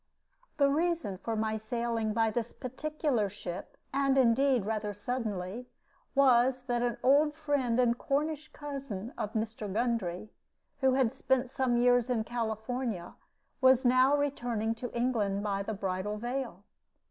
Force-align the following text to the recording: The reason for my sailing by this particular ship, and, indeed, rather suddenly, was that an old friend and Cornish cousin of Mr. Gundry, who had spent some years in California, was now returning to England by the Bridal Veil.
The 0.57 0.67
reason 0.67 1.19
for 1.19 1.35
my 1.35 1.57
sailing 1.57 2.11
by 2.11 2.31
this 2.31 2.53
particular 2.53 3.29
ship, 3.29 3.77
and, 3.93 4.17
indeed, 4.17 4.65
rather 4.65 4.95
suddenly, 4.95 5.67
was 6.15 6.63
that 6.63 6.81
an 6.81 6.97
old 7.03 7.35
friend 7.35 7.79
and 7.79 7.95
Cornish 7.95 8.51
cousin 8.51 9.13
of 9.15 9.33
Mr. 9.33 9.71
Gundry, 9.71 10.31
who 10.79 10.93
had 10.95 11.13
spent 11.13 11.51
some 11.51 11.77
years 11.77 12.09
in 12.09 12.23
California, 12.23 13.13
was 13.61 13.85
now 13.85 14.17
returning 14.17 14.73
to 14.73 14.89
England 14.97 15.43
by 15.43 15.61
the 15.61 15.75
Bridal 15.75 16.17
Veil. 16.17 16.63